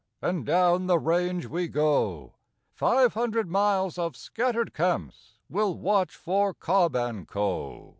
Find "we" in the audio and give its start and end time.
1.45-1.67